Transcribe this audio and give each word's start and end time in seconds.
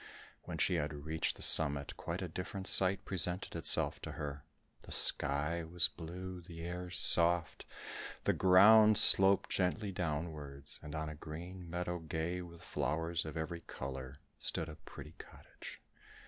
When 0.45 0.57
she 0.57 0.73
had 0.81 1.05
reached 1.05 1.35
the 1.35 1.43
summit, 1.43 1.95
quite 1.95 2.23
a 2.23 2.27
different 2.27 2.65
sight 2.65 3.05
presented 3.05 3.55
itself 3.55 3.99
to 4.01 4.13
her; 4.13 4.43
the 4.81 4.91
sky 4.91 5.63
was 5.63 5.89
blue, 5.89 6.41
the 6.41 6.61
air 6.63 6.89
soft, 6.89 7.65
the 8.23 8.33
ground 8.33 8.97
sloped 8.97 9.51
gently 9.51 9.91
downwards, 9.91 10.79
and 10.81 10.95
on 10.95 11.07
a 11.07 11.13
green 11.13 11.69
meadow, 11.69 11.99
gay 11.99 12.41
with 12.41 12.63
flowers 12.63 13.25
of 13.25 13.37
every 13.37 13.61
colour, 13.67 14.15
stood 14.39 14.69
a 14.69 14.75
pretty 14.75 15.13
cottage. 15.19 15.81